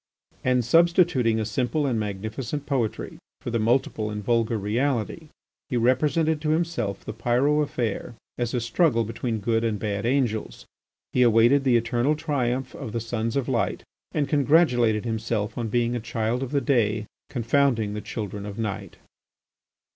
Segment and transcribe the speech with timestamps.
[0.43, 5.29] And substituting a simple and magnificent poetry for the multiple and vulgar reality,
[5.69, 10.65] he represented to himself the Pyrot affair as a struggle between good and bad angels.
[11.13, 15.95] He awaited the eternal triumph of the Sons of Light and congratulated himself on being
[15.95, 18.97] a Child of the Day confounding the Children of Night.